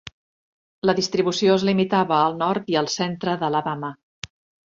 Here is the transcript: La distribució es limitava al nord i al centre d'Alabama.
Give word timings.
La 0.89 0.95
distribució 0.99 1.57
es 1.57 1.65
limitava 1.69 2.17
al 2.21 2.39
nord 2.41 2.73
i 2.75 2.79
al 2.83 2.91
centre 2.95 3.35
d'Alabama. 3.43 3.93